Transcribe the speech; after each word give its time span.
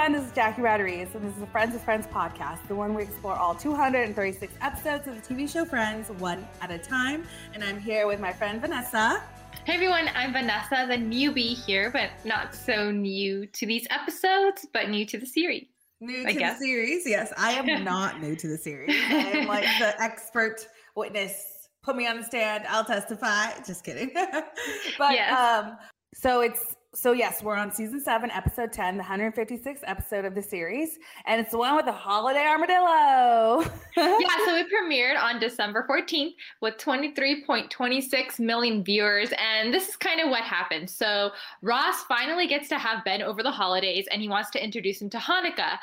everyone. 0.00 0.20
This 0.20 0.30
is 0.30 0.34
Jackie 0.34 0.62
Rodriguez, 0.62 1.14
and 1.14 1.22
this 1.24 1.34
is 1.34 1.40
the 1.40 1.46
Friends 1.48 1.74
with 1.74 1.84
Friends 1.84 2.06
podcast, 2.06 2.66
the 2.68 2.74
one 2.74 2.94
we 2.94 3.02
explore 3.02 3.34
all 3.34 3.54
236 3.54 4.54
episodes 4.62 5.06
of 5.06 5.14
the 5.14 5.34
TV 5.34 5.50
show 5.50 5.64
Friends 5.66 6.08
one 6.18 6.46
at 6.62 6.70
a 6.70 6.78
time. 6.78 7.26
And 7.52 7.62
I'm 7.62 7.78
here 7.78 8.06
with 8.06 8.18
my 8.18 8.32
friend 8.32 8.62
Vanessa. 8.62 9.22
Hey 9.66 9.74
everyone, 9.74 10.08
I'm 10.14 10.32
Vanessa, 10.32 10.86
the 10.88 10.96
newbie 10.96 11.54
here, 11.66 11.90
but 11.90 12.10
not 12.24 12.54
so 12.54 12.90
new 12.90 13.44
to 13.48 13.66
these 13.66 13.86
episodes, 13.90 14.66
but 14.72 14.88
new 14.88 15.04
to 15.04 15.18
the 15.18 15.26
series. 15.26 15.66
New 16.00 16.24
I 16.26 16.32
to 16.32 16.38
guess. 16.38 16.58
the 16.58 16.64
series. 16.64 17.06
Yes, 17.06 17.32
I 17.36 17.52
am 17.52 17.84
not 17.84 18.22
new 18.22 18.34
to 18.36 18.48
the 18.48 18.56
series. 18.56 18.94
I 19.10 19.32
am 19.34 19.46
like 19.48 19.64
the 19.78 19.94
expert 20.02 20.66
witness. 20.96 21.68
Put 21.82 21.96
me 21.96 22.06
on 22.06 22.16
the 22.18 22.24
stand. 22.24 22.64
I'll 22.68 22.84
testify. 22.86 23.50
Just 23.66 23.84
kidding. 23.84 24.12
but 24.14 25.12
Yes. 25.12 25.38
um, 25.38 25.76
so 26.14 26.40
it's 26.40 26.76
so 26.92 27.12
yes, 27.12 27.42
we're 27.42 27.54
on 27.54 27.70
season 27.70 28.00
seven, 28.00 28.30
episode 28.32 28.72
10, 28.72 28.96
the 28.96 29.02
156th 29.04 29.82
episode 29.84 30.24
of 30.24 30.34
the 30.34 30.42
series, 30.42 30.98
and 31.24 31.40
it's 31.40 31.52
the 31.52 31.58
one 31.58 31.76
with 31.76 31.84
the 31.84 31.92
holiday 31.92 32.44
armadillo. 32.44 33.62
yeah, 33.96 34.36
so 34.44 34.56
it 34.56 34.66
premiered 34.68 35.20
on 35.20 35.38
December 35.38 35.86
14th 35.88 36.32
with 36.60 36.76
23.26 36.78 38.40
million 38.40 38.82
viewers. 38.82 39.30
And 39.38 39.72
this 39.72 39.88
is 39.88 39.96
kind 39.96 40.20
of 40.20 40.30
what 40.30 40.42
happened. 40.42 40.90
So 40.90 41.30
Ross 41.62 42.02
finally 42.08 42.48
gets 42.48 42.68
to 42.70 42.78
have 42.78 43.04
Ben 43.04 43.22
over 43.22 43.44
the 43.44 43.52
holidays 43.52 44.06
and 44.10 44.20
he 44.20 44.28
wants 44.28 44.50
to 44.50 44.64
introduce 44.64 45.00
him 45.00 45.10
to 45.10 45.18
Hanukkah. 45.18 45.78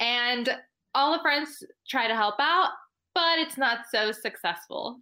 And 0.00 0.56
all 0.94 1.12
the 1.12 1.22
friends 1.22 1.62
try 1.88 2.08
to 2.08 2.16
help 2.16 2.34
out, 2.40 2.70
but 3.14 3.38
it's 3.38 3.58
not 3.58 3.80
so 3.92 4.10
successful. 4.10 4.98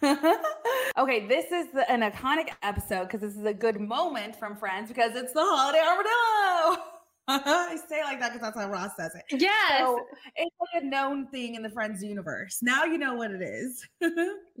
okay, 0.98 1.26
this 1.26 1.50
is 1.50 1.72
the, 1.72 1.90
an 1.90 2.00
iconic 2.00 2.50
episode 2.62 3.04
because 3.04 3.20
this 3.20 3.36
is 3.36 3.44
a 3.44 3.54
good 3.54 3.80
moment 3.80 4.36
from 4.36 4.56
Friends 4.56 4.88
because 4.88 5.16
it's 5.16 5.32
the 5.32 5.42
holiday 5.42 5.80
armadillo. 5.80 6.84
I 7.30 7.76
say 7.88 8.00
it 8.00 8.04
like 8.04 8.20
that 8.20 8.32
because 8.32 8.40
that's 8.40 8.58
how 8.58 8.70
Ross 8.70 8.92
says 8.96 9.14
it. 9.14 9.40
Yes. 9.40 9.80
So 9.80 10.06
it's 10.34 10.56
like 10.60 10.82
a 10.82 10.86
known 10.86 11.26
thing 11.26 11.56
in 11.56 11.62
the 11.62 11.68
Friends 11.68 12.02
universe. 12.02 12.60
Now 12.62 12.84
you 12.84 12.96
know 12.96 13.14
what 13.14 13.30
it 13.30 13.42
is. 13.42 13.86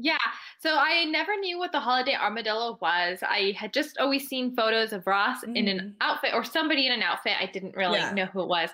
Yeah. 0.00 0.18
So 0.60 0.76
I 0.78 1.06
never 1.06 1.34
knew 1.34 1.58
what 1.58 1.72
the 1.72 1.80
holiday 1.80 2.14
armadillo 2.14 2.78
was. 2.80 3.18
I 3.20 3.52
had 3.56 3.72
just 3.72 3.98
always 3.98 4.28
seen 4.28 4.54
photos 4.54 4.92
of 4.92 5.04
Ross 5.08 5.42
in 5.42 5.56
an 5.56 5.78
mm. 5.78 5.94
outfit 6.00 6.30
or 6.34 6.44
somebody 6.44 6.86
in 6.86 6.92
an 6.92 7.02
outfit. 7.02 7.32
I 7.40 7.46
didn't 7.46 7.74
really 7.74 7.98
Yeah. 7.98 8.12
know 8.12 8.26
who 8.26 8.42
it 8.42 8.48
was. 8.48 8.70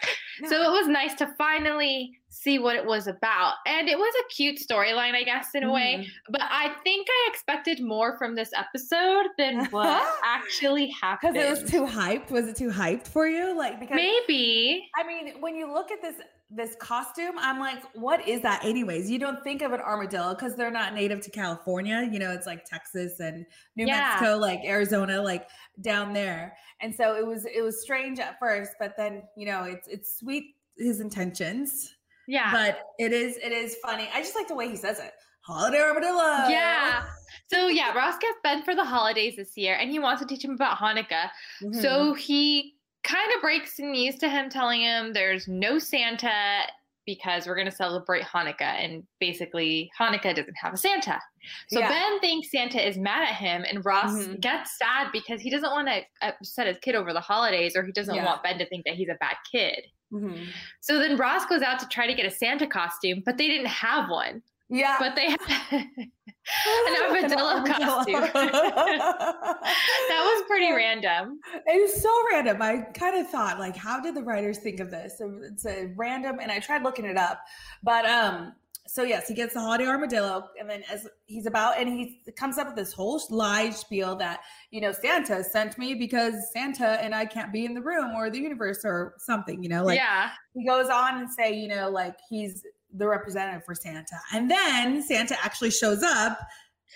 So 0.48 0.62
it 0.62 0.70
was 0.70 0.86
nice 0.86 1.14
to 1.14 1.26
finally 1.38 2.20
see 2.34 2.58
what 2.58 2.74
it 2.74 2.84
was 2.84 3.06
about. 3.06 3.54
And 3.64 3.88
it 3.88 3.96
was 3.96 4.12
a 4.20 4.34
cute 4.34 4.58
storyline, 4.58 5.14
I 5.14 5.22
guess, 5.22 5.48
in 5.54 5.62
a 5.62 5.72
way. 5.72 5.98
Mhm. 6.00 6.06
But 6.30 6.42
I 6.42 6.74
think 6.82 7.06
I 7.08 7.28
expected 7.30 7.80
more 7.80 8.18
from 8.18 8.34
this 8.34 8.50
episode 8.56 9.26
than 9.38 9.64
what 9.70 10.02
actually 10.24 10.88
happened. 11.00 11.34
Because 11.34 11.46
it 11.60 11.62
was 11.62 11.70
too 11.70 11.86
hyped. 11.86 12.30
Was 12.30 12.48
it 12.48 12.56
too 12.56 12.70
hyped 12.70 13.06
for 13.06 13.28
you? 13.28 13.56
Like 13.56 13.78
because 13.78 13.94
Maybe. 13.94 14.88
I 14.96 15.06
mean, 15.06 15.40
when 15.40 15.54
you 15.54 15.72
look 15.72 15.92
at 15.92 16.02
this 16.02 16.16
this 16.50 16.76
costume, 16.78 17.34
I'm 17.38 17.58
like, 17.58 17.82
what 17.94 18.28
is 18.28 18.42
that 18.42 18.64
anyways? 18.64 19.10
You 19.10 19.18
don't 19.18 19.42
think 19.42 19.62
of 19.62 19.72
an 19.72 19.80
armadillo 19.80 20.34
because 20.34 20.54
they're 20.54 20.70
not 20.70 20.94
native 20.94 21.20
to 21.22 21.30
California. 21.30 22.08
You 22.12 22.18
know, 22.18 22.30
it's 22.32 22.46
like 22.46 22.64
Texas 22.64 23.18
and 23.20 23.46
New 23.76 23.86
Yeah. 23.86 24.08
Mexico, 24.10 24.36
like 24.36 24.60
Arizona, 24.64 25.22
like 25.22 25.48
down 25.80 26.12
there. 26.12 26.56
And 26.80 26.94
so 26.94 27.14
it 27.16 27.26
was 27.26 27.44
it 27.46 27.62
was 27.62 27.80
strange 27.82 28.18
at 28.18 28.38
first, 28.40 28.72
but 28.78 28.94
then, 28.96 29.22
you 29.36 29.46
know, 29.46 29.64
it's 29.64 29.86
it's 29.88 30.18
sweet 30.18 30.56
his 30.76 31.00
intentions, 31.00 31.94
Yeah. 32.28 32.50
but 32.52 32.80
it 32.98 33.12
is 33.12 33.36
it 33.38 33.52
is 33.52 33.76
funny. 33.84 34.08
I 34.12 34.20
just 34.20 34.34
like 34.34 34.48
the 34.48 34.54
way 34.54 34.68
he 34.68 34.76
says 34.76 34.98
it. 35.00 35.12
Holiday 35.42 35.80
armadillo. 35.80 36.48
Yeah. 36.48 37.04
So 37.52 37.68
yeah, 37.68 37.92
Ross 37.94 38.16
gets 38.18 38.38
Ben 38.42 38.62
for 38.62 38.74
the 38.74 38.84
holidays 38.84 39.36
this 39.36 39.56
year, 39.56 39.74
and 39.74 39.90
he 39.90 39.98
wants 39.98 40.22
to 40.22 40.26
teach 40.28 40.42
him 40.44 40.52
about 40.52 40.78
Hanukkah. 40.78 41.30
Mhm. 41.62 41.82
So 41.82 42.14
he 42.14 42.74
kind 43.02 43.30
of 43.36 43.42
breaks 43.42 43.76
the 43.76 43.82
news 43.84 44.16
to 44.20 44.28
him, 44.30 44.48
telling 44.48 44.80
him 44.80 45.12
there's 45.12 45.46
no 45.46 45.78
Santa 45.78 46.62
because 47.06 47.46
we're 47.46 47.54
going 47.54 47.68
to 47.68 47.76
celebrate 47.76 48.22
Hanukkah. 48.24 48.62
And 48.62 49.02
basically, 49.20 49.90
Hanukkah 50.00 50.34
doesn't 50.34 50.54
have 50.62 50.72
a 50.72 50.76
Santa. 50.78 51.20
So 51.68 51.80
Yeah. 51.80 51.88
Ben 51.90 52.20
thinks 52.20 52.50
Santa 52.50 52.80
is 52.80 52.96
mad 52.96 53.24
at 53.28 53.34
him, 53.34 53.62
and 53.68 53.84
Ross 53.84 54.12
Mhm. 54.26 54.40
gets 54.40 54.78
sad 54.78 55.12
because 55.12 55.42
he 55.42 55.50
doesn't 55.50 55.70
want 55.70 55.88
to 55.88 56.02
upset 56.22 56.66
his 56.66 56.78
kid 56.78 56.94
over 56.94 57.12
the 57.12 57.20
holidays, 57.20 57.76
or 57.76 57.84
he 57.84 57.92
doesn't 57.92 58.14
Yeah. 58.14 58.24
want 58.24 58.42
Ben 58.42 58.56
to 58.58 58.64
think 58.66 58.86
that 58.86 58.94
he's 58.94 59.10
a 59.10 59.16
bad 59.20 59.36
kid. 59.52 59.84
Mhm. 60.14 60.46
So 60.80 60.98
then 60.98 61.16
Ross 61.16 61.44
goes 61.46 61.62
out 61.62 61.78
to 61.80 61.88
try 61.88 62.06
to 62.06 62.14
get 62.14 62.24
a 62.24 62.30
Santa 62.30 62.66
costume, 62.66 63.22
but 63.26 63.36
they 63.36 63.48
didn't 63.48 63.66
have 63.66 64.08
one. 64.08 64.42
Yeah. 64.70 64.96
But 64.98 65.14
they 65.16 65.30
had 65.30 65.40
an 65.72 66.96
armadillo 67.02 67.64
costume. 67.64 68.20
that 68.32 70.22
was 70.22 70.42
pretty 70.46 70.72
random. 70.72 71.40
It 71.66 71.82
was 71.82 72.00
so 72.00 72.10
random. 72.32 72.62
I 72.62 72.78
kind 72.94 73.16
of 73.18 73.28
thought, 73.28 73.58
like, 73.58 73.76
how 73.76 74.00
did 74.00 74.14
the 74.14 74.22
writers 74.22 74.58
think 74.58 74.80
of 74.80 74.90
this? 74.90 75.20
It's 75.20 75.66
a 75.66 75.92
random, 75.96 76.38
and 76.40 76.50
I 76.50 76.60
tried 76.60 76.82
looking 76.82 77.04
it 77.04 77.16
up, 77.16 77.40
but 77.82 78.06
um. 78.06 78.54
So 78.86 79.02
yes, 79.02 79.28
he 79.28 79.34
gets 79.34 79.54
the 79.54 79.60
holiday 79.60 79.86
armadillo, 79.86 80.50
and 80.60 80.68
then 80.68 80.82
as 80.90 81.08
he's 81.24 81.46
about, 81.46 81.78
and 81.78 81.88
he 81.88 82.20
comes 82.36 82.58
up 82.58 82.66
with 82.66 82.76
this 82.76 82.92
whole 82.92 83.20
lie 83.30 83.70
spiel 83.70 84.14
that 84.16 84.40
you 84.70 84.80
know 84.80 84.92
Santa 84.92 85.42
sent 85.42 85.78
me 85.78 85.94
because 85.94 86.34
Santa 86.52 87.02
and 87.02 87.14
I 87.14 87.24
can't 87.24 87.50
be 87.50 87.64
in 87.64 87.72
the 87.72 87.80
room 87.80 88.14
or 88.14 88.28
the 88.28 88.38
universe 88.38 88.80
or 88.84 89.14
something. 89.18 89.62
You 89.62 89.70
know, 89.70 89.84
like 89.84 89.96
yeah. 89.96 90.30
he 90.52 90.66
goes 90.66 90.90
on 90.90 91.18
and 91.18 91.30
say, 91.30 91.54
you 91.54 91.68
know, 91.68 91.88
like 91.88 92.16
he's 92.28 92.62
the 92.92 93.08
representative 93.08 93.64
for 93.64 93.74
Santa. 93.74 94.16
And 94.32 94.50
then 94.50 95.02
Santa 95.02 95.36
actually 95.42 95.70
shows 95.70 96.02
up. 96.02 96.38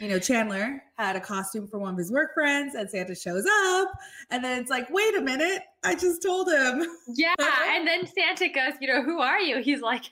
You 0.01 0.09
know, 0.09 0.19
Chandler 0.21 0.83
had 0.97 1.17
a 1.17 1.21
costume 1.21 1.67
for 1.67 1.79
one 1.79 1.93
of 1.93 1.99
his 1.99 2.11
work 2.13 2.33
friends, 2.35 2.75
and 2.77 2.89
Santa 2.89 3.15
shows 3.17 3.45
up. 3.73 3.89
And 4.31 4.45
then 4.45 4.61
it's 4.61 4.71
like, 4.71 4.89
wait 4.91 5.17
a 5.17 5.21
minute, 5.21 5.63
I 5.85 5.95
just 5.97 6.23
told 6.23 6.49
him. 6.49 6.85
Yeah. 7.15 7.35
And 7.79 7.87
then 7.87 8.07
Santa 8.07 8.49
goes, 8.49 8.73
you 8.81 8.89
know, 8.89 9.03
who 9.03 9.21
are 9.21 9.39
you? 9.41 9.59
He's 9.59 9.81
like, 9.81 10.03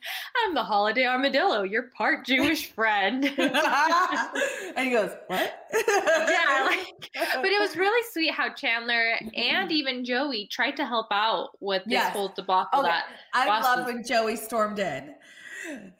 I'm 0.45 0.55
the 0.55 0.63
holiday 0.63 1.05
armadillo, 1.07 1.63
your 1.63 1.85
part 1.97 2.25
Jewish 2.25 2.71
friend. 2.73 3.25
and 3.39 4.79
he 4.79 4.91
goes, 4.91 5.11
what? 5.27 5.67
yeah. 5.75 6.65
like, 6.67 7.11
but 7.37 7.47
it 7.47 7.61
was 7.61 7.77
really 7.77 8.03
sweet 8.13 8.31
how 8.33 8.53
Chandler 8.55 9.15
and 9.35 9.73
even 9.73 10.05
Joey 10.05 10.47
tried 10.47 10.77
to 10.77 10.87
help 10.87 11.07
out 11.11 11.51
with 11.61 11.83
this 11.85 11.93
Yes. 11.95 12.13
whole 12.13 12.33
debacle 12.37 12.81
Okay, 12.81 12.89
that 12.89 13.07
I 13.35 13.47
love 13.61 13.87
when 13.87 14.05
Joey 14.05 14.37
stormed 14.37 14.79
in. 14.79 15.15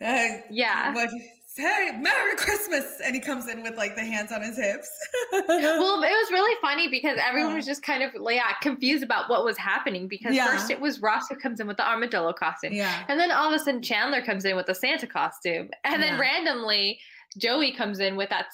Uh, 0.01 0.29
Yeah. 0.51 0.95
What, 0.95 1.11
hey, 1.57 1.93
Merry 2.01 2.37
Christmas. 2.37 3.01
And 3.05 3.15
he 3.15 3.21
comes 3.21 3.49
in 3.49 3.63
with 3.63 3.77
like 3.77 3.95
the 3.97 4.03
hands 4.05 4.33
on 4.33 4.43
his 4.43 4.57
hips. 4.57 4.89
well, 5.33 6.03
it 6.03 6.09
was 6.11 6.31
really 6.31 6.57
funny 6.61 6.89
because 6.89 7.19
everyone 7.27 7.51
Yeah. 7.51 7.57
was 7.57 7.67
just 7.67 7.83
kind 7.83 8.03
of 8.03 8.11
like 8.15 8.37
yeah, 8.37 8.53
confused 8.63 9.03
about 9.03 9.29
what 9.31 9.45
was 9.45 9.57
happening 9.59 10.09
because 10.09 10.35
Yeah. 10.35 10.47
first 10.49 10.71
it 10.71 10.81
was 10.81 11.01
Ross 11.01 11.29
who 11.29 11.37
comes 11.37 11.61
in 11.61 11.67
with 11.67 11.77
the 11.77 11.89
armadillo 11.89 12.33
costume. 12.33 12.73
yeah. 12.73 13.05
And 13.09 13.19
then 13.19 13.31
all 13.31 13.49
of 13.53 13.55
a 13.55 13.59
sudden 13.65 13.83
Chandler 13.83 14.23
comes 14.23 14.45
in 14.45 14.57
with 14.57 14.67
the 14.67 14.75
Santa 14.75 15.07
costume. 15.07 15.71
And 15.85 16.03
then 16.03 16.19
randomly 16.21 16.99
Joey 17.39 17.73
comes 17.73 17.99
in 18.01 18.17
with 18.17 18.31
that 18.31 18.47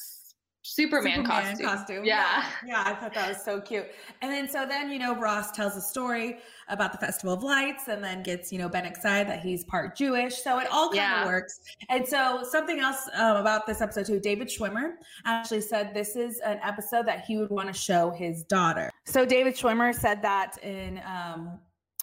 s- 0.64 0.74
Superman, 0.74 1.24
costume. 1.24 2.04
Yeah. 2.04 2.44
yeah. 2.66 2.82
I 2.86 2.94
thought 2.94 3.14
that 3.14 3.28
was 3.28 3.44
so 3.44 3.60
cute. 3.60 3.86
And 4.20 4.30
then 4.30 4.48
so 4.48 4.66
then, 4.66 4.90
you 4.90 4.98
know, 4.98 5.14
Ross 5.14 5.50
tells 5.50 5.76
a 5.76 5.80
story 5.80 6.38
about 6.68 6.92
the 6.92 6.98
Festival 6.98 7.34
of 7.34 7.42
Lights 7.42 7.88
and 7.88 8.02
then 8.02 8.22
gets, 8.22 8.52
you 8.52 8.58
know, 8.58 8.68
Ben 8.68 8.86
excited 8.86 9.28
that 9.28 9.40
he's 9.40 9.64
part 9.64 9.96
Jewish. 9.96 10.36
So 10.36 10.58
it 10.58 10.68
all 10.70 10.90
kind 10.90 11.20
of 11.22 11.26
works. 11.26 11.60
And 11.88 12.06
so 12.06 12.44
something 12.48 12.78
else 12.80 13.08
um, 13.14 13.36
about 13.36 13.66
this 13.66 13.80
episode 13.80 14.06
too, 14.06 14.20
David 14.20 14.48
Schwimmer 14.48 14.92
actually 15.24 15.60
said 15.62 15.92
this 15.94 16.16
is 16.16 16.38
an 16.40 16.58
episode 16.62 17.06
that 17.06 17.24
he 17.24 17.36
would 17.36 17.50
want 17.50 17.68
to 17.68 17.74
show 17.78 18.10
his 18.10 18.44
daughter. 18.44 18.90
So 19.04 19.26
David 19.26 19.54
Schwimmer 19.54 19.94
said 19.94 20.22
that 20.22 20.58
in 20.62 21.00
um, 21.04 21.58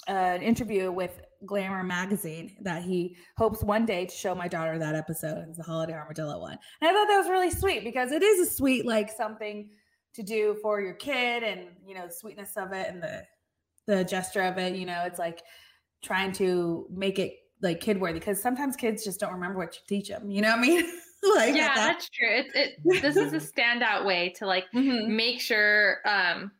an 0.07 0.41
interview 0.41 0.91
with 0.91 1.21
Glamour 1.45 1.83
magazine 1.83 2.55
that 2.61 2.83
he 2.83 3.15
hopes 3.37 3.63
one 3.63 3.85
day 3.85 4.05
to 4.05 4.13
show 4.15 4.35
my 4.35 4.47
daughter 4.47 4.77
that 4.77 4.95
episode. 4.95 5.45
It's 5.47 5.57
the 5.57 5.63
Holiday 5.63 5.93
Armadillo 5.93 6.39
one. 6.39 6.57
And 6.81 6.89
I 6.89 6.93
thought 6.93 7.07
that 7.07 7.17
was 7.19 7.29
really 7.29 7.51
sweet 7.51 7.83
because 7.83 8.11
it 8.11 8.21
is 8.23 8.47
a 8.47 8.51
sweet, 8.51 8.85
like 8.85 9.09
something 9.09 9.69
to 10.15 10.23
do 10.23 10.57
for 10.61 10.81
your 10.81 10.93
kid 10.95 11.43
and, 11.43 11.67
you 11.85 11.95
know, 11.95 12.07
the 12.07 12.13
sweetness 12.13 12.57
of 12.57 12.73
it 12.73 12.87
and 12.89 13.01
the 13.01 13.23
the 13.87 14.03
gesture 14.03 14.41
of 14.41 14.57
it. 14.57 14.75
You 14.75 14.85
know, 14.85 15.03
it's 15.05 15.19
like 15.19 15.41
trying 16.03 16.31
to 16.33 16.87
make 16.91 17.19
it 17.19 17.33
like 17.61 17.79
kid 17.81 17.99
worthy 17.99 18.19
because 18.19 18.41
sometimes 18.41 18.75
kids 18.75 19.03
just 19.03 19.19
don't 19.19 19.33
remember 19.33 19.57
what 19.59 19.75
you 19.75 19.81
teach 19.87 20.09
them. 20.09 20.29
You 20.29 20.41
know 20.41 20.49
what 20.51 20.59
I 20.59 20.61
mean? 20.61 20.85
like 21.35 21.55
Yeah, 21.55 21.73
that- 21.75 21.75
that's 21.75 22.09
true. 22.09 22.27
It, 22.29 22.47
it 22.53 23.01
this 23.01 23.15
is 23.17 23.33
a 23.33 23.37
standout 23.53 24.05
way 24.05 24.33
to 24.37 24.45
like 24.45 24.65
Mhm. 24.73 25.07
make 25.07 25.39
sure 25.41 25.97
um 26.05 26.51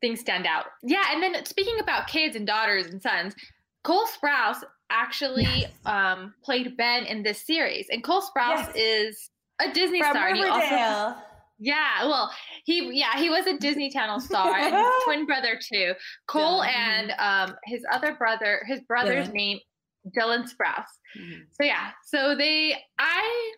things 0.00 0.20
stand 0.20 0.46
out. 0.46 0.66
Yeah, 0.82 1.04
and 1.12 1.22
then 1.22 1.44
speaking 1.44 1.78
about 1.80 2.08
kids 2.08 2.34
and 2.34 2.46
daughters 2.46 2.86
and 2.86 3.00
sons, 3.00 3.34
Cole 3.84 4.06
Sprouse 4.06 4.62
actually 4.90 5.42
Yes. 5.44 5.70
um 5.86 6.34
played 6.44 6.76
Ben 6.76 7.04
in 7.04 7.22
this 7.22 7.44
series. 7.46 7.86
And 7.90 8.02
Cole 8.04 8.22
Sprouse 8.22 8.74
Yes. 8.74 8.76
is 8.76 9.30
a 9.60 9.72
Disney 9.72 10.00
From 10.00 10.12
star. 10.12 10.28
and 10.28 10.36
he 10.36 10.44
also 10.44 11.16
Yeah, 11.58 12.04
well, 12.06 12.32
he 12.64 12.90
yeah, 12.98 13.16
he 13.18 13.30
was 13.30 13.46
a 13.46 13.56
Disney 13.58 13.90
Channel 13.90 14.20
star 14.20 14.54
and 14.56 14.74
his 14.74 14.86
twin 15.04 15.26
brother 15.26 15.58
too. 15.72 15.94
Cole 16.26 16.60
Dylan, 16.62 16.68
and 16.74 17.12
um 17.18 17.56
his 17.64 17.84
other 17.92 18.14
brother, 18.14 18.62
his 18.66 18.80
brother's 18.82 19.28
Dylan. 19.28 19.32
name 19.34 19.58
Dylan 20.16 20.44
Sprouse. 20.50 20.92
Mhm. 21.16 21.42
So 21.52 21.64
yeah, 21.64 21.90
so 22.04 22.34
they 22.36 22.74
I 22.98 23.52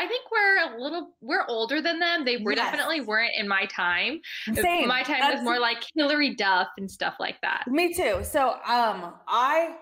I 0.00 0.06
think 0.06 0.24
we're 0.32 0.74
a 0.76 0.82
little 0.82 1.10
we're 1.20 1.44
older 1.46 1.82
than 1.82 1.98
them. 1.98 2.24
They 2.24 2.38
were 2.38 2.52
Yes. 2.52 2.64
definitely 2.70 3.02
weren't 3.02 3.32
in 3.36 3.46
my 3.46 3.66
time. 3.66 4.20
Same. 4.54 4.88
My 4.88 5.02
time 5.02 5.20
That's- 5.20 5.34
was 5.40 5.42
more 5.44 5.58
like 5.58 5.84
Hilary 5.94 6.34
Duff 6.34 6.68
and 6.78 6.90
stuff 6.90 7.16
like 7.20 7.38
that. 7.42 7.64
Me 7.68 7.92
too. 7.92 8.20
So 8.24 8.50
um 8.66 9.12
I 9.28 9.76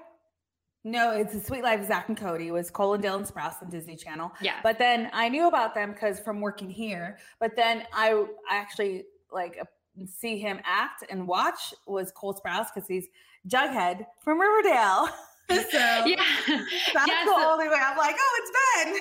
know 0.82 1.12
it's 1.12 1.34
a 1.34 1.40
Suite 1.40 1.62
Life 1.62 1.86
Zack 1.86 2.08
and 2.08 2.16
Cody. 2.16 2.48
It 2.48 2.52
was 2.52 2.68
Cole 2.70 2.94
and 2.94 3.04
Dylan 3.04 3.30
Sprouse 3.30 3.62
on 3.62 3.70
Disney 3.70 3.94
Channel. 3.96 4.32
Yeah. 4.40 4.54
But 4.62 4.78
then 4.78 5.08
I 5.12 5.28
knew 5.28 5.46
about 5.46 5.74
them 5.74 5.92
because 5.92 6.18
from 6.18 6.40
working 6.40 6.68
here. 6.70 7.18
But 7.38 7.54
then 7.54 7.84
I 7.92 8.12
I 8.50 8.56
actually 8.56 9.04
like 9.30 9.56
uh, 9.60 9.66
see 10.06 10.38
him 10.38 10.58
act 10.64 11.04
and 11.10 11.28
watch 11.28 11.72
was 11.86 12.10
Cole 12.10 12.34
Sprouse 12.34 12.66
because 12.74 12.88
he's 12.88 13.06
Jughead 13.46 14.04
from 14.24 14.40
Riverdale. 14.40 15.08
so 15.48 15.56
yeah. 15.78 16.16
that's 16.48 17.06
Yes. 17.06 17.24
the 17.26 17.46
only 17.46 17.68
way 17.68 17.76
I'm 17.80 17.96
like, 17.96 18.16
oh, 18.18 18.40
it's 18.42 18.92
Ben. 18.92 19.00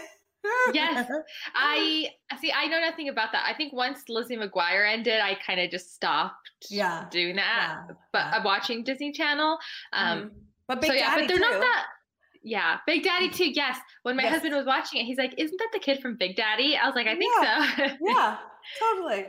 Yes. 0.74 1.10
I 1.56 2.10
see. 2.40 2.52
I 2.52 2.68
know 2.68 2.80
nothing 2.80 3.10
about 3.10 3.32
that. 3.32 3.46
I 3.48 3.54
think 3.56 3.74
once 3.74 4.04
Lizzie 4.10 4.38
McGuire 4.38 4.92
ended, 4.92 5.20
I 5.22 5.36
kind 5.36 5.60
of 5.60 5.70
just 5.70 5.94
stopped 5.94 6.50
Yeah. 6.70 7.06
doing 7.12 7.36
that. 7.38 7.78
Yeah, 7.90 7.96
But 8.12 8.20
yeah. 8.20 8.32
I'm 8.38 8.44
watching 8.44 8.84
Disney 8.84 9.12
Channel. 9.12 9.58
Um, 9.94 10.20
Mhm. 10.20 10.32
but 10.68 10.82
Big 10.82 10.90
so 10.92 10.94
yeah, 10.96 11.10
Daddy 11.12 11.22
but 11.24 11.28
they're 11.28 11.38
too. 11.38 11.52
not 11.52 11.62
that. 11.62 11.86
Yeah, 12.44 12.78
Big 12.86 13.04
Daddy 13.04 13.30
too. 13.30 13.50
Yes. 13.50 13.78
When 14.04 14.16
my 14.16 14.24
Yes. 14.24 14.34
husband 14.34 14.56
was 14.56 14.66
watching 14.66 15.02
it, 15.02 15.06
he's 15.06 15.18
like, 15.18 15.34
"Isn't 15.38 15.58
that 15.58 15.70
the 15.74 15.80
kid 15.80 16.02
from 16.02 16.16
Big 16.16 16.36
Daddy?" 16.38 16.78
I 16.78 16.86
was 16.86 16.96
like, 16.96 17.08
"I 17.08 17.16
think 17.16 17.34
so." 17.36 17.98
yeah, 18.02 18.38
totally. 18.80 19.28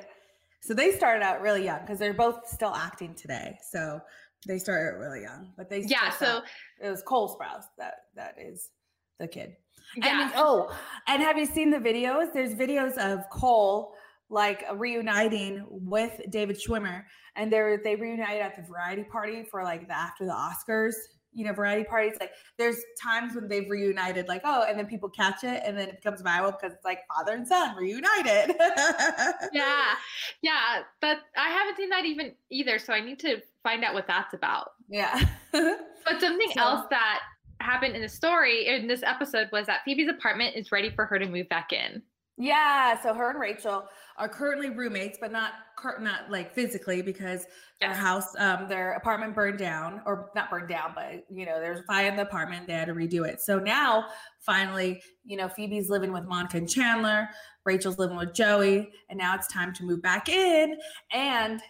So 0.60 0.74
they 0.74 0.92
started 0.92 1.24
out 1.24 1.40
really 1.40 1.64
young 1.64 1.80
because 1.80 1.98
they're 1.98 2.12
both 2.14 2.46
still 2.48 2.74
acting 2.74 3.14
today. 3.14 3.58
So 3.70 4.00
they 4.46 4.58
started 4.58 4.98
really 4.98 5.22
young, 5.22 5.52
but 5.56 5.68
they 5.70 5.80
yeah. 5.80 6.10
So 6.10 6.42
it 6.80 6.90
was 6.90 7.02
Cole 7.02 7.36
Sprouse 7.36 7.64
that 7.78 8.04
that 8.14 8.36
is 8.38 8.70
the 9.18 9.28
kid. 9.28 9.56
yeah. 9.96 10.24
And 10.24 10.32
oh, 10.36 10.76
and 11.06 11.22
have 11.22 11.38
you 11.38 11.46
seen 11.46 11.70
the 11.70 11.78
videos? 11.78 12.32
There's 12.32 12.54
videos 12.54 12.96
of 12.98 13.28
Cole 13.30 13.94
like 14.30 14.64
reuniting 14.74 15.64
with 15.70 16.20
David 16.30 16.56
Schwimmer, 16.60 17.04
and 17.36 17.50
they're 17.52 17.78
they 17.82 17.96
reunited 17.96 18.42
at 18.42 18.56
the 18.56 18.62
variety 18.62 19.04
party 19.04 19.44
for 19.50 19.62
like 19.64 19.86
the 19.88 19.96
after 19.96 20.24
the 20.26 20.32
Oscars. 20.32 20.94
You 21.34 21.44
know, 21.44 21.52
variety 21.52 21.84
parties. 21.84 22.14
Like, 22.18 22.32
there's 22.56 22.78
times 23.00 23.34
when 23.34 23.48
they've 23.48 23.68
reunited, 23.68 24.26
like, 24.28 24.40
oh, 24.44 24.64
and 24.66 24.76
then 24.78 24.86
people 24.86 25.08
catch 25.10 25.44
it, 25.44 25.62
and 25.64 25.76
then 25.78 25.88
it 25.90 25.96
becomes 26.02 26.20
viral 26.22 26.52
because 26.58 26.72
it's 26.74 26.84
like 26.86 27.00
father 27.06 27.32
and 27.34 27.46
son 27.46 27.76
reunited. 27.76 28.56
yeah, 29.52 29.94
yeah. 30.42 30.82
But 31.00 31.18
I 31.36 31.50
haven't 31.50 31.76
seen 31.76 31.90
that 31.90 32.04
even 32.06 32.32
either. 32.50 32.78
So 32.78 32.92
I 32.92 33.00
need 33.00 33.18
to 33.20 33.40
find 33.62 33.84
out 33.84 33.94
what 33.94 34.06
that's 34.06 34.34
about. 34.34 34.70
yeah. 34.88 35.22
But 35.52 36.20
something 36.20 36.48
So- 36.54 36.60
else 36.60 36.86
that 36.90 37.20
happened 37.60 37.94
in 37.94 38.02
the 38.02 38.08
story 38.08 38.66
in 38.66 38.86
this 38.86 39.02
episode 39.02 39.48
was 39.52 39.66
that 39.66 39.80
Phoebe's 39.84 40.08
apartment 40.08 40.56
is 40.56 40.70
ready 40.72 40.90
for 40.90 41.04
her 41.06 41.18
to 41.18 41.26
move 41.26 41.48
back 41.48 41.72
in. 41.72 42.02
Yeah, 42.40 43.00
so 43.02 43.14
her 43.14 43.30
and 43.30 43.40
Rachel 43.40 43.88
are 44.16 44.28
currently 44.28 44.70
roommates, 44.70 45.18
but 45.20 45.32
not 45.32 45.54
cur- 45.76 45.98
not 45.98 46.30
like 46.30 46.54
physically 46.54 47.02
because 47.02 47.46
their 47.80 47.90
Yes. 47.90 47.98
house, 47.98 48.36
um, 48.38 48.68
their 48.68 48.92
apartment 48.92 49.34
burned 49.34 49.58
down, 49.58 50.00
or 50.06 50.30
not 50.36 50.48
burned 50.48 50.68
down, 50.68 50.92
but 50.94 51.24
you 51.28 51.44
know, 51.46 51.58
there's 51.58 51.80
a 51.80 51.82
fire 51.82 52.06
in 52.06 52.14
the 52.14 52.22
apartment. 52.22 52.68
They 52.68 52.74
had 52.74 52.86
to 52.86 52.94
redo 52.94 53.26
it. 53.28 53.40
So 53.40 53.58
now, 53.58 54.06
finally, 54.38 55.02
you 55.24 55.36
know, 55.36 55.48
Phoebe's 55.48 55.90
living 55.90 56.12
with 56.12 56.26
Monica 56.26 56.58
and 56.58 56.68
Chandler. 56.70 57.28
Rachel's 57.64 57.98
living 57.98 58.16
with 58.16 58.34
Joey, 58.34 58.92
and 59.10 59.18
now 59.18 59.34
it's 59.34 59.48
time 59.48 59.74
to 59.74 59.84
move 59.84 60.00
back 60.00 60.28
in. 60.28 60.78
And 61.12 61.60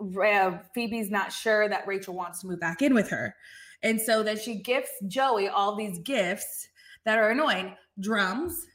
uh, 0.00 0.58
Phoebe's 0.74 1.10
not 1.10 1.32
sure 1.32 1.68
that 1.68 1.86
Rachel 1.88 2.14
wants 2.14 2.40
to 2.40 2.46
move 2.46 2.60
back 2.60 2.82
in 2.82 2.94
with 2.94 3.10
her, 3.10 3.34
and 3.82 4.00
so 4.00 4.22
then 4.22 4.38
she 4.38 4.56
gifts 4.56 4.92
Joey 5.06 5.48
all 5.48 5.76
these 5.76 5.98
gifts 6.00 6.68
that 7.04 7.18
are 7.18 7.30
annoying 7.30 7.74
drums 8.00 8.66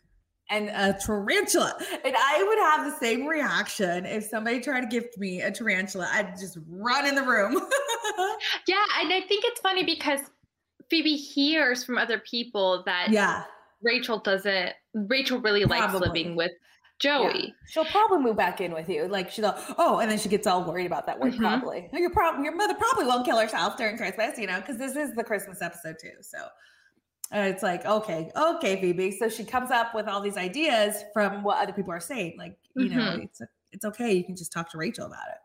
and 0.50 0.70
a 0.70 0.98
tarantula. 1.00 1.76
And 2.06 2.16
I 2.18 2.44
would 2.44 2.58
have 2.60 2.92
the 2.92 2.98
same 3.00 3.26
reaction 3.26 4.06
if 4.06 4.26
somebody 4.26 4.60
tried 4.60 4.82
to 4.82 4.88
gift 4.88 5.18
me 5.18 5.42
a 5.42 5.52
tarantula. 5.52 6.10
I'd 6.12 6.38
just 6.40 6.58
run 6.68 7.06
in 7.06 7.16
the 7.16 7.24
room. 7.24 7.60
Yeah, 8.68 8.84
and 9.00 9.12
I 9.12 9.22
think 9.22 9.46
it's 9.46 9.60
funny 9.62 9.84
because 9.84 10.20
Phoebe 10.90 11.16
hears 11.16 11.84
from 11.84 11.98
other 11.98 12.20
people 12.20 12.84
that 12.86 13.08
yeah. 13.10 13.44
Rachel 13.82 14.20
doesn't. 14.20 14.72
Rachel 14.94 15.40
really 15.40 15.66
likes 15.66 15.88
Probably. 15.88 16.08
living 16.08 16.36
with 16.36 16.52
yeah. 17.04 17.18
Joey. 17.20 17.56
She'll 17.68 17.86
probably 17.86 18.20
move 18.20 18.38
back 18.38 18.62
in 18.62 18.72
with 18.74 18.90
you. 18.90 19.08
Like 19.08 19.30
she'll, 19.32 19.54
oh, 19.78 20.00
and 20.00 20.10
then 20.10 20.18
she 20.18 20.30
gets 20.30 20.48
all 20.48 20.64
worried 20.64 20.86
about 20.86 21.06
that 21.08 21.20
word. 21.20 21.34
Mhm. 21.34 21.40
Probably, 21.40 21.90
your 21.94 22.10
problem, 22.12 22.44
your 22.44 22.56
mother 22.56 22.74
probably 22.76 23.06
won't 23.06 23.26
kill 23.26 23.38
herself 23.38 23.78
during 23.78 23.98
Christmas, 23.98 24.38
you 24.38 24.48
know, 24.48 24.60
because 24.60 24.78
this 24.78 24.96
is 24.96 25.14
the 25.16 25.24
Christmas 25.24 25.62
episode 25.62 25.98
too. 26.02 26.12
So 26.22 26.38
uh, 27.34 27.40
it's 27.40 27.64
like, 27.64 27.86
okay, 27.86 28.32
okay, 28.36 28.80
Phoebe. 28.80 29.12
So 29.18 29.28
she 29.30 29.44
comes 29.44 29.72
up 29.72 29.96
with 29.96 30.08
all 30.08 30.22
these 30.22 30.38
ideas 30.38 31.04
from 31.14 31.44
what 31.44 31.62
other 31.62 31.74
people 31.74 31.92
are 31.92 32.00
saying. 32.00 32.36
Like, 32.38 32.58
you 32.76 32.90
know, 32.90 33.02
Mhm. 33.18 33.24
it's 33.26 33.42
it's 33.72 33.86
okay. 33.86 34.14
You 34.14 34.24
can 34.24 34.36
just 34.36 34.52
talk 34.52 34.70
to 34.72 34.78
Rachel 34.78 35.08
about 35.08 35.28
it. 35.30 35.38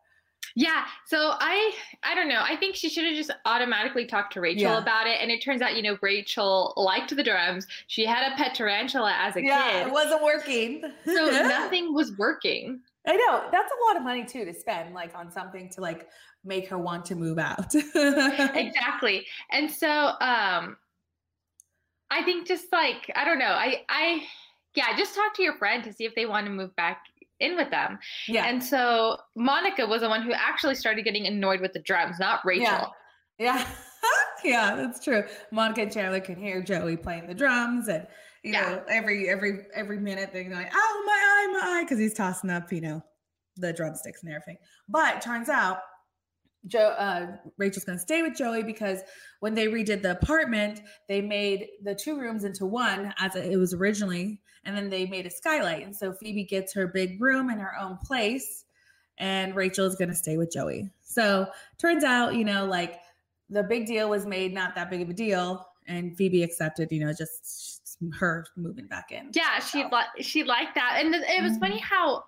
Yeah. 0.58 0.86
So 1.06 1.34
I 1.38 1.72
I 2.02 2.16
don't 2.16 2.28
know. 2.28 2.40
I 2.42 2.56
think 2.56 2.74
she 2.74 2.88
should 2.88 3.04
have 3.04 3.14
just 3.14 3.30
automatically 3.44 4.06
talked 4.06 4.32
to 4.32 4.40
Rachel 4.40 4.62
Yeah. 4.62 4.78
about 4.78 5.06
it. 5.06 5.18
And 5.22 5.30
it 5.30 5.40
turns 5.40 5.62
out, 5.62 5.76
you 5.76 5.82
know, 5.82 5.96
Rachel 6.02 6.72
liked 6.76 7.14
the 7.14 7.22
drums. 7.22 7.64
She 7.86 8.04
had 8.04 8.32
a 8.32 8.34
pet 8.36 8.56
tarantula 8.56 9.14
as 9.16 9.36
a 9.36 9.40
kid. 9.40 9.46
yeah, 9.46 9.70
kid. 9.70 9.86
it 9.86 9.92
wasn't 9.92 10.20
working. 10.20 10.82
So 11.04 11.12
nothing 11.30 11.94
was 11.94 12.16
working. 12.18 12.80
I 13.06 13.14
know 13.14 13.44
that's 13.52 13.70
a 13.72 13.86
lot 13.86 13.96
of 13.98 14.02
money 14.02 14.24
too 14.24 14.44
to 14.44 14.52
spend 14.52 14.94
like 14.94 15.16
on 15.16 15.30
something 15.30 15.68
to 15.70 15.80
like 15.80 16.08
make 16.44 16.66
her 16.68 16.76
want 16.78 17.04
to 17.06 17.14
move 17.14 17.38
out. 17.38 17.72
exactly 17.94 19.26
and 19.50 19.70
so 19.70 19.88
um 20.20 20.76
i 22.10 22.22
think 22.24 22.46
just 22.46 22.66
like 22.72 23.10
i 23.16 23.24
don't 23.24 23.38
know 23.38 23.46
i 23.52 23.82
i 23.88 24.22
yeah 24.74 24.96
just 24.96 25.14
talk 25.14 25.34
to 25.34 25.42
your 25.42 25.54
friend 25.56 25.82
to 25.84 25.92
see 25.92 26.04
if 26.04 26.14
they 26.14 26.26
want 26.26 26.46
to 26.46 26.52
move 26.52 26.74
back 26.76 27.02
in 27.40 27.56
with 27.56 27.70
them 27.70 27.98
yeah. 28.26 28.44
and 28.46 28.62
so 28.62 29.16
monica 29.36 29.86
was 29.86 30.02
the 30.02 30.08
one 30.08 30.22
who 30.22 30.32
actually 30.32 30.74
started 30.74 31.04
getting 31.04 31.26
annoyed 31.26 31.60
with 31.60 31.72
the 31.72 31.80
drums 31.80 32.16
not 32.18 32.40
rachel 32.44 32.92
Yeah. 33.38 33.64
yeah, 34.44 34.74
that's 34.76 35.02
true. 35.02 35.24
Monica 35.50 35.82
and 35.82 35.92
Chandler 35.92 36.20
can 36.20 36.36
hear 36.36 36.62
Joey 36.62 36.96
playing 36.96 37.26
the 37.26 37.34
drums 37.34 37.88
and 37.88 38.06
you 38.44 38.52
Yeah. 38.52 38.62
know, 38.68 38.82
every 38.88 39.28
every 39.28 39.66
every 39.74 39.98
minute 39.98 40.30
they're 40.32 40.48
like, 40.50 40.70
oh 40.72 41.02
my 41.06 41.12
eye, 41.12 41.60
my 41.60 41.78
eye, 41.78 41.82
because 41.84 41.98
he's 41.98 42.14
tossing 42.14 42.50
up, 42.50 42.72
you 42.72 42.80
know, 42.80 43.02
the 43.56 43.72
drumsticks 43.72 44.22
and 44.22 44.32
everything. 44.32 44.56
But 44.88 45.20
turns 45.20 45.48
out 45.48 45.78
Joe 46.66 46.94
uh 46.98 47.36
Rachel's 47.58 47.84
gonna 47.84 47.98
stay 47.98 48.22
with 48.22 48.36
Joey 48.36 48.62
because 48.62 49.00
when 49.40 49.54
they 49.54 49.66
redid 49.66 50.02
the 50.02 50.12
apartment, 50.12 50.80
they 51.08 51.20
made 51.20 51.66
the 51.82 51.94
two 51.94 52.18
rooms 52.18 52.44
into 52.44 52.66
one 52.66 53.12
as 53.18 53.34
it 53.36 53.56
was 53.58 53.74
originally, 53.74 54.40
and 54.64 54.76
then 54.76 54.88
they 54.90 55.06
made 55.06 55.26
a 55.26 55.30
skylight. 55.30 55.84
And 55.84 55.94
so 55.94 56.12
Phoebe 56.12 56.44
gets 56.44 56.72
her 56.74 56.86
big 56.86 57.20
room 57.20 57.50
in 57.50 57.58
her 57.58 57.72
own 57.80 57.96
place, 57.98 58.64
and 59.18 59.54
Rachel 59.56 59.86
is 59.86 59.94
gonna 59.96 60.14
stay 60.14 60.36
with 60.36 60.52
Joey. 60.52 60.90
So 61.02 61.46
turns 61.78 62.04
out, 62.04 62.34
you 62.34 62.44
know, 62.44 62.64
like 62.66 63.00
the 63.50 63.62
big 63.62 63.86
deal 63.86 64.08
was 64.10 64.26
made 64.26 64.52
not 64.52 64.74
that 64.74 64.90
big 64.90 65.00
of 65.02 65.08
a 65.08 65.14
deal, 65.14 65.66
and 65.86 66.16
Phoebe 66.16 66.42
accepted, 66.42 66.92
you 66.92 67.00
know, 67.04 67.12
just 67.12 67.98
her 68.18 68.46
moving 68.56 68.86
back 68.86 69.10
in. 69.10 69.30
yeah 69.34 69.58
she 69.58 69.82
So, 69.82 69.88
li- 69.90 70.22
she 70.22 70.44
liked 70.44 70.76
that 70.76 71.00
and 71.02 71.12
th- 71.12 71.24
it 71.26 71.42
was 71.42 71.58
funny 71.58 71.78
Mhm. 71.80 71.82
how 71.82 72.24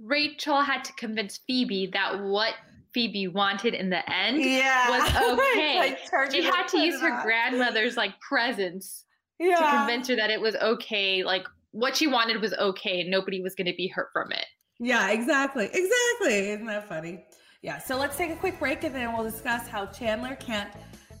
rachel 0.00 0.60
had 0.62 0.84
to 0.84 0.92
convince 0.92 1.38
phoebe 1.38 1.86
that 1.92 2.22
what 2.22 2.54
phoebe 2.92 3.26
wanted 3.26 3.74
in 3.74 3.90
the 3.90 4.08
end 4.08 4.40
yeah, 4.40 4.88
was 4.88 5.38
okay. 5.40 5.78
Like, 5.78 6.30
she 6.30 6.42
had 6.44 6.68
to 6.68 6.78
use 6.78 7.00
her 7.00 7.20
grandmother's 7.22 7.96
like 7.96 8.18
presence 8.20 9.04
yeah. 9.38 9.56
to 9.56 9.78
convince 9.78 10.08
her 10.08 10.16
that 10.16 10.30
it 10.30 10.40
was 10.40 10.54
okay 10.56 11.22
like 11.22 11.44
what 11.72 11.96
she 11.96 12.06
wanted 12.06 12.40
was 12.40 12.54
okay 12.54 13.00
and 13.00 13.10
nobody 13.10 13.42
was 13.42 13.54
going 13.54 13.66
to 13.66 13.74
be 13.76 13.88
hurt 13.88 14.08
from 14.12 14.32
it 14.32 14.46
Yeah, 14.80 15.10
exactly. 15.10 15.66
Exactly. 15.66 16.50
Isn't 16.50 16.66
that 16.66 16.88
funny? 16.88 17.24
Yeah. 17.62 17.78
So 17.78 17.98
let's 17.98 18.16
take 18.16 18.30
a 18.30 18.36
quick 18.36 18.58
break 18.58 18.84
and 18.84 18.94
then 18.94 19.12
we'll 19.12 19.28
discuss 19.28 19.66
how 19.66 19.86
Chandler 19.86 20.36
can't 20.36 20.72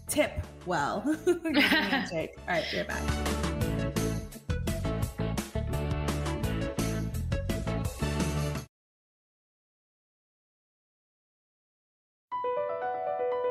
tip 0.08 0.32
well. 0.66 1.02
using 1.26 1.56
a 1.56 1.60
handshake. 1.90 2.38
All 2.48 2.54
right, 2.54 2.64
right 2.72 2.88
back. 2.88 3.37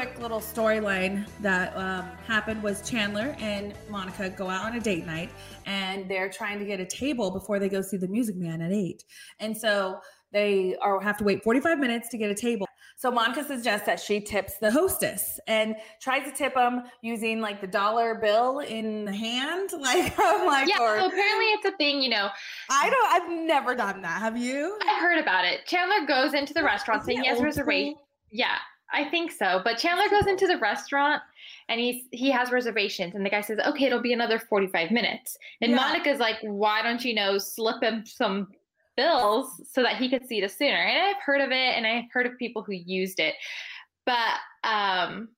Quick 0.00 0.18
little 0.18 0.40
storyline 0.40 1.28
that 1.40 1.76
um, 1.76 2.06
happened 2.26 2.62
was 2.62 2.88
Chandler 2.88 3.36
and 3.38 3.74
Monica 3.90 4.30
go 4.30 4.48
out 4.48 4.64
on 4.64 4.74
a 4.74 4.80
date 4.80 5.04
night, 5.04 5.28
and 5.66 6.10
they're 6.10 6.30
trying 6.30 6.58
to 6.58 6.64
get 6.64 6.80
a 6.80 6.86
table 6.86 7.30
before 7.30 7.58
they 7.58 7.68
go 7.68 7.82
see 7.82 7.98
the 7.98 8.08
Music 8.08 8.34
Man 8.34 8.62
at 8.62 8.72
eight, 8.72 9.04
and 9.40 9.54
so 9.54 10.00
they 10.32 10.74
are 10.80 10.98
have 11.02 11.18
to 11.18 11.24
wait 11.24 11.44
45 11.44 11.78
minutes 11.78 12.08
to 12.08 12.16
get 12.16 12.30
a 12.30 12.34
table. 12.34 12.66
So 12.96 13.10
Monica 13.10 13.44
suggests 13.44 13.84
that 13.84 14.00
she 14.00 14.22
tips 14.22 14.56
the 14.56 14.70
hostess 14.70 15.38
and 15.46 15.76
tries 16.00 16.24
to 16.24 16.32
tip 16.32 16.54
them 16.54 16.84
using 17.02 17.42
like 17.42 17.60
the 17.60 17.66
dollar 17.66 18.14
bill 18.14 18.60
in 18.60 19.04
the 19.04 19.12
hand. 19.12 19.68
Like 19.78 20.14
I'm 20.18 20.46
like, 20.46 20.66
yeah. 20.66 20.80
Or, 20.80 20.98
so 20.98 21.06
apparently 21.08 21.46
it's 21.46 21.66
a 21.66 21.76
thing, 21.76 22.00
you 22.00 22.08
know. 22.08 22.30
I 22.70 22.88
don't. 22.88 23.12
I've 23.12 23.46
never 23.46 23.74
done 23.74 24.00
that. 24.00 24.22
Have 24.22 24.38
you? 24.38 24.78
I 24.80 24.98
heard 24.98 25.18
about 25.18 25.44
it. 25.44 25.66
Chandler 25.66 26.06
goes 26.06 26.32
into 26.32 26.54
the 26.54 26.64
restaurant 26.64 27.04
saying 27.04 27.20
he 27.20 27.28
has 27.28 27.40
a 27.40 27.44
reservation. 27.44 27.96
Yeah, 28.30 28.56
I 28.92 29.04
think 29.04 29.32
so. 29.32 29.60
But 29.64 29.78
Chandler 29.78 30.08
goes 30.08 30.26
into 30.26 30.46
the 30.46 30.58
restaurant 30.58 31.22
and 31.68 31.80
he's 31.80 32.04
he 32.10 32.30
has 32.30 32.50
reservations 32.50 33.14
and 33.14 33.24
the 33.24 33.30
guy 33.30 33.40
says, 33.40 33.58
Okay, 33.58 33.86
it'll 33.86 34.00
be 34.00 34.12
another 34.12 34.38
45 34.38 34.90
minutes. 34.90 35.36
And 35.60 35.70
yeah. 35.70 35.76
Monica's 35.76 36.18
like, 36.18 36.36
Why 36.42 36.82
don't 36.82 37.04
you 37.04 37.14
know 37.14 37.38
slip 37.38 37.82
him 37.82 38.04
some 38.06 38.48
bills 38.96 39.60
so 39.70 39.82
that 39.82 39.96
he 39.96 40.08
could 40.08 40.26
see 40.26 40.42
it 40.42 40.50
sooner? 40.50 40.76
And 40.76 41.02
I've 41.02 41.22
heard 41.22 41.40
of 41.40 41.50
it 41.50 41.76
and 41.76 41.86
I've 41.86 42.10
heard 42.12 42.26
of 42.26 42.36
people 42.38 42.62
who 42.62 42.72
used 42.72 43.20
it. 43.20 43.34
But 44.06 44.38
um 44.64 45.28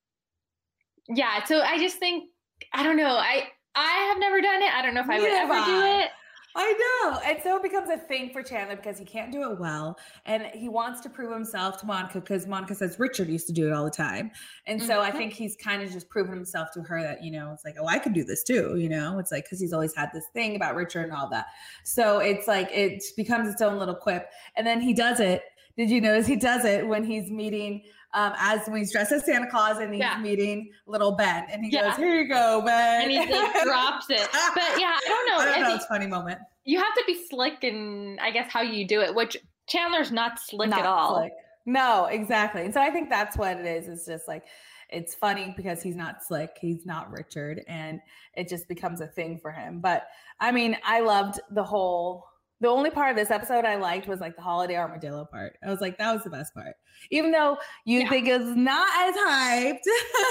yeah, 1.08 1.44
so 1.44 1.60
I 1.60 1.78
just 1.78 1.98
think 1.98 2.30
I 2.72 2.82
don't 2.82 2.96
know. 2.96 3.16
I 3.16 3.48
I 3.74 4.08
have 4.10 4.18
never 4.18 4.40
done 4.40 4.62
it. 4.62 4.72
I 4.74 4.82
don't 4.82 4.94
know 4.94 5.00
if 5.00 5.10
I 5.10 5.20
would 5.20 5.30
ever 5.30 5.54
do 5.64 6.00
it. 6.00 6.10
I 6.54 6.72
know. 7.04 7.20
And 7.24 7.38
so 7.42 7.56
it 7.56 7.62
becomes 7.62 7.88
a 7.88 7.96
thing 7.96 8.30
for 8.30 8.42
Chandler 8.42 8.76
because 8.76 8.98
he 8.98 9.04
can't 9.04 9.32
do 9.32 9.50
it 9.50 9.58
well. 9.58 9.98
And 10.26 10.44
he 10.54 10.68
wants 10.68 11.00
to 11.02 11.08
prove 11.10 11.32
himself 11.32 11.78
to 11.80 11.86
Monica 11.86 12.20
because 12.20 12.46
Monica 12.46 12.74
says 12.74 12.98
Richard 12.98 13.28
used 13.28 13.46
to 13.46 13.52
do 13.52 13.66
it 13.66 13.72
all 13.72 13.84
the 13.84 13.90
time. 13.90 14.30
And 14.66 14.78
mm-hmm. 14.78 14.86
so 14.86 15.00
I 15.00 15.08
mm-hmm. 15.08 15.18
think 15.18 15.32
he's 15.32 15.56
kind 15.56 15.82
of 15.82 15.90
just 15.90 16.08
proven 16.08 16.34
himself 16.34 16.70
to 16.72 16.82
her 16.82 17.02
that, 17.02 17.22
you 17.22 17.30
know, 17.30 17.52
it's 17.52 17.64
like, 17.64 17.76
oh, 17.80 17.86
I 17.86 17.98
could 17.98 18.12
do 18.12 18.24
this 18.24 18.42
too. 18.42 18.76
You 18.76 18.88
know, 18.88 19.18
it's 19.18 19.32
like, 19.32 19.44
because 19.44 19.60
he's 19.60 19.72
always 19.72 19.94
had 19.94 20.10
this 20.12 20.26
thing 20.34 20.56
about 20.56 20.74
Richard 20.74 21.04
and 21.04 21.12
all 21.12 21.28
that. 21.30 21.46
So 21.84 22.18
it's 22.18 22.46
like, 22.46 22.70
it 22.72 23.02
becomes 23.16 23.48
its 23.48 23.62
own 23.62 23.78
little 23.78 23.94
quip. 23.94 24.28
And 24.56 24.66
then 24.66 24.80
he 24.80 24.92
does 24.92 25.20
it. 25.20 25.42
Did 25.76 25.90
you 25.90 26.02
notice 26.02 26.26
he 26.26 26.36
does 26.36 26.66
it 26.66 26.86
when 26.86 27.02
he's 27.02 27.30
meeting 27.30 27.84
um, 28.14 28.34
as 28.38 28.66
when 28.68 28.78
he's 28.78 28.92
dressed 28.92 29.12
as 29.12 29.24
Santa 29.24 29.50
Claus 29.50 29.78
and 29.78 29.92
he's 29.92 30.00
yeah. 30.00 30.18
meeting 30.18 30.70
little 30.86 31.12
Ben, 31.12 31.46
and 31.50 31.64
he 31.64 31.70
yeah. 31.70 31.88
goes, 31.88 31.96
"Here 31.96 32.20
you 32.20 32.28
go, 32.28 32.62
Ben," 32.64 33.02
and 33.02 33.10
he 33.10 33.18
like, 33.18 33.62
drops 33.64 34.06
it. 34.10 34.28
But 34.32 34.78
yeah, 34.78 34.96
I 34.96 35.08
don't 35.08 35.26
know. 35.28 35.36
I 35.38 35.44
don't 35.46 35.62
know. 35.62 35.74
It's 35.74 35.84
a 35.84 35.88
funny 35.88 36.06
moment. 36.06 36.38
You 36.64 36.78
have 36.78 36.94
to 36.94 37.04
be 37.06 37.26
slick, 37.28 37.64
and 37.64 38.20
I 38.20 38.30
guess 38.30 38.50
how 38.50 38.62
you 38.62 38.86
do 38.86 39.00
it, 39.00 39.14
which 39.14 39.36
Chandler's 39.66 40.12
not 40.12 40.38
slick 40.38 40.70
not 40.70 40.80
at 40.80 40.86
all. 40.86 41.16
Slick. 41.16 41.32
No, 41.64 42.06
exactly. 42.06 42.62
And 42.62 42.74
so 42.74 42.80
I 42.80 42.90
think 42.90 43.08
that's 43.08 43.36
what 43.36 43.56
it 43.56 43.66
is. 43.66 43.88
It's 43.88 44.06
just 44.06 44.28
like 44.28 44.44
it's 44.90 45.14
funny 45.14 45.54
because 45.56 45.82
he's 45.82 45.96
not 45.96 46.22
slick, 46.22 46.58
he's 46.60 46.84
not 46.84 47.10
Richard, 47.10 47.62
and 47.66 48.00
it 48.34 48.48
just 48.48 48.68
becomes 48.68 49.00
a 49.00 49.06
thing 49.06 49.38
for 49.38 49.50
him. 49.50 49.80
But 49.80 50.06
I 50.38 50.52
mean, 50.52 50.76
I 50.84 51.00
loved 51.00 51.40
the 51.50 51.64
whole 51.64 52.26
the 52.62 52.68
only 52.68 52.90
part 52.90 53.10
of 53.10 53.16
this 53.16 53.32
episode 53.32 53.64
I 53.64 53.74
liked 53.74 54.06
was 54.06 54.20
like 54.20 54.36
the 54.36 54.42
holiday 54.42 54.76
armadillo 54.76 55.24
part. 55.24 55.58
I 55.66 55.68
was 55.68 55.80
like, 55.80 55.98
that 55.98 56.14
was 56.14 56.22
the 56.22 56.30
best 56.30 56.54
part. 56.54 56.76
Even 57.10 57.32
though 57.32 57.58
you 57.84 58.00
yeah. 58.00 58.08
think 58.08 58.28
it's 58.28 58.56
not 58.56 58.88
as 59.00 59.14
hyped. 59.16 59.80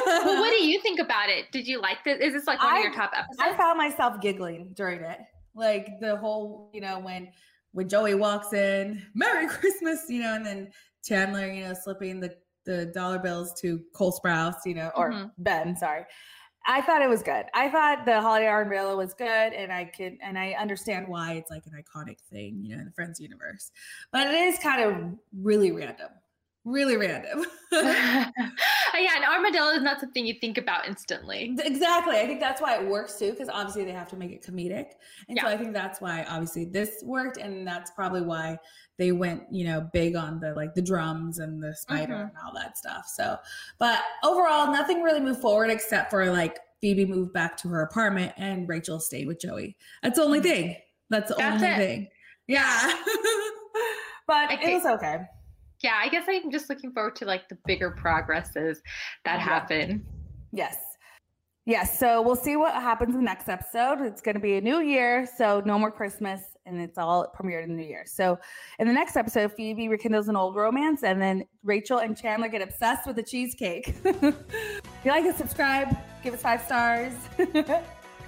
well, 0.05 0.39
what 0.39 0.50
do 0.50 0.63
you 0.63 0.81
think 0.81 1.01
about 1.01 1.27
it? 1.27 1.51
Did 1.51 1.67
you 1.67 1.81
like 1.81 2.05
this? 2.05 2.19
Is 2.21 2.31
this 2.31 2.47
like 2.47 2.63
one 2.63 2.73
I, 2.73 2.77
of 2.77 2.83
your 2.85 2.93
top 2.93 3.11
episodes? 3.13 3.38
I 3.41 3.57
found 3.57 3.77
myself 3.77 4.21
giggling 4.21 4.71
during 4.75 5.01
it. 5.01 5.19
Like 5.53 6.00
the 6.00 6.15
whole, 6.15 6.71
you 6.73 6.79
know, 6.79 7.00
when 7.00 7.33
when 7.73 7.89
Joey 7.89 8.15
walks 8.15 8.53
in, 8.53 9.05
Merry 9.13 9.47
Christmas, 9.47 10.05
you 10.07 10.21
know, 10.21 10.33
and 10.33 10.45
then 10.45 10.71
Chandler, 11.03 11.51
you 11.51 11.65
know, 11.65 11.73
slipping 11.73 12.21
the 12.21 12.33
the 12.65 12.85
dollar 12.85 13.19
bills 13.19 13.59
to 13.59 13.81
Cole 13.93 14.17
Sprouse, 14.17 14.55
you 14.65 14.75
know, 14.75 14.91
or 14.95 15.11
mm-hmm. 15.11 15.27
Ben, 15.38 15.75
sorry. 15.75 16.05
I 16.65 16.81
thought 16.81 17.01
it 17.01 17.09
was 17.09 17.23
good. 17.23 17.45
I 17.53 17.69
thought 17.69 18.05
the 18.05 18.21
holiday 18.21 18.47
armadillo 18.47 18.95
was 18.95 19.13
good, 19.13 19.25
and 19.27 19.71
I 19.71 19.85
could 19.85 20.17
and 20.21 20.37
I 20.37 20.51
understand 20.51 21.07
why 21.07 21.33
it's 21.33 21.49
like 21.49 21.63
an 21.65 21.73
iconic 21.73 22.19
thing, 22.31 22.59
you 22.61 22.75
know, 22.75 22.79
in 22.79 22.85
the 22.85 22.91
Friends 22.91 23.19
universe. 23.19 23.71
But 24.11 24.27
it 24.27 24.35
is 24.35 24.59
kind 24.59 24.83
of 24.83 25.13
really 25.41 25.71
random 25.71 26.09
really 26.65 26.97
random. 26.97 27.45
yeah, 27.71 28.29
an 28.35 29.23
armadillo 29.23 29.69
is 29.69 29.81
not 29.81 29.99
something 29.99 30.25
you 30.25 30.35
think 30.39 30.57
about 30.57 30.87
instantly. 30.87 31.55
Exactly. 31.63 32.17
I 32.17 32.27
think 32.27 32.39
that's 32.39 32.61
why 32.61 32.77
it 32.77 32.87
works 32.87 33.17
too, 33.17 33.31
because 33.31 33.49
obviously 33.49 33.85
they 33.85 33.91
have 33.91 34.09
to 34.09 34.15
make 34.15 34.31
it 34.31 34.43
comedic. 34.43 34.91
And 35.27 35.37
yeah. 35.37 35.43
so 35.43 35.49
I 35.49 35.57
think 35.57 35.73
that's 35.73 36.01
why 36.01 36.25
obviously 36.29 36.65
this 36.65 37.01
worked. 37.03 37.37
And 37.37 37.65
that's 37.65 37.91
probably 37.91 38.21
why 38.21 38.57
they 38.97 39.11
went, 39.11 39.43
you 39.51 39.65
know, 39.65 39.89
big 39.93 40.15
on 40.15 40.39
the 40.39 40.53
like 40.53 40.75
the 40.75 40.81
drums 40.81 41.39
and 41.39 41.63
the 41.63 41.75
spider 41.75 42.13
mm-hmm. 42.13 42.21
and 42.21 42.31
all 42.45 42.53
that 42.53 42.77
stuff. 42.77 43.05
So, 43.07 43.37
but 43.79 44.01
overall, 44.23 44.71
nothing 44.71 45.01
really 45.01 45.21
moved 45.21 45.41
forward 45.41 45.69
except 45.69 46.11
for 46.11 46.29
like 46.29 46.59
Phoebe 46.81 47.05
moved 47.05 47.33
back 47.33 47.57
to 47.57 47.69
her 47.69 47.83
apartment 47.83 48.33
and 48.37 48.67
Rachel 48.67 48.99
stayed 48.99 49.27
with 49.27 49.39
Joey. 49.39 49.77
That's 50.03 50.17
the 50.17 50.25
only 50.25 50.39
mm-hmm. 50.39 50.49
thing. 50.49 50.75
That's 51.09 51.29
the 51.29 51.35
that's 51.35 51.63
only 51.63 51.75
it. 51.75 51.77
thing. 51.77 52.07
Yeah. 52.47 52.93
but 54.27 54.51
it 54.51 54.73
was 54.73 54.85
okay 54.85 55.21
yeah, 55.83 56.00
I 56.00 56.09
guess 56.09 56.25
I'm 56.27 56.51
just 56.51 56.69
looking 56.69 56.91
forward 56.91 57.15
to 57.17 57.25
like 57.25 57.50
the 57.50 57.57
bigger 57.65 57.91
progresses 57.91 58.81
that 59.25 59.39
happen. 59.39 60.05
Yes. 60.51 60.77
Yes. 61.65 62.00
So 62.00 62.21
we'll 62.21 62.35
see 62.35 62.55
what 62.55 62.73
happens 62.73 63.13
in 63.13 63.21
the 63.21 63.25
next 63.25 63.47
episode. 63.47 64.01
It's 64.01 64.21
going 64.21 64.35
to 64.35 64.41
be 64.41 64.55
a 64.55 64.61
new 64.61 64.79
year. 64.79 65.27
So 65.38 65.61
no 65.65 65.77
more 65.77 65.91
Christmas 65.91 66.41
and 66.65 66.79
it's 66.79 66.97
all 66.97 67.31
premiered 67.39 67.63
in 67.63 67.69
the 67.69 67.75
new 67.75 67.88
year. 67.88 68.03
So 68.05 68.38
in 68.79 68.88
the 68.88 68.93
next 68.93 69.15
episode, 69.15 69.53
Phoebe 69.53 69.88
rekindles 69.88 70.27
an 70.27 70.35
old 70.35 70.55
romance 70.55 71.03
and 71.03 71.21
then 71.21 71.45
Rachel 71.63 72.00
and 72.00 72.17
Chandler 72.17 72.47
get 72.47 72.61
obsessed 72.61 73.05
with 73.05 73.15
the 73.15 73.23
cheesecake. 73.23 73.95
if 74.03 74.35
you 75.03 75.11
like 75.11 75.25
it, 75.25 75.38
subscribe, 75.38 75.95
give 76.23 76.33
us 76.33 76.41
five 76.41 76.61
stars. 76.63 77.13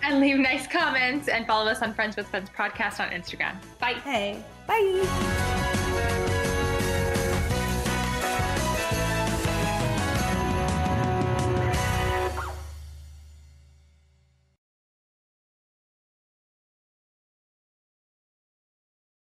and 0.03 0.19
leave 0.19 0.37
nice 0.37 0.67
comments 0.67 1.27
and 1.27 1.47
follow 1.47 1.69
us 1.69 1.81
on 1.81 1.93
Friends 1.93 2.15
with 2.15 2.27
Friends 2.27 2.49
podcast 2.55 2.99
on 2.99 3.09
Instagram. 3.09 3.55
Bye. 3.79 3.93
Hey. 3.93 4.43
Bye. 4.67 5.52